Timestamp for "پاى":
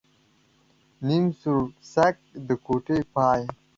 3.13-3.41